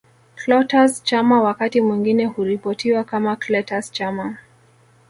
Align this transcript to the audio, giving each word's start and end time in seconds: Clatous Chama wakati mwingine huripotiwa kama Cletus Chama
Clatous 0.35 1.01
Chama 1.03 1.41
wakati 1.41 1.81
mwingine 1.81 2.25
huripotiwa 2.25 3.03
kama 3.03 3.35
Cletus 3.35 3.91
Chama 3.91 4.37